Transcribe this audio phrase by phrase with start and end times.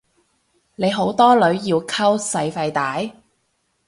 [0.77, 2.97] 你好多女要溝使費大？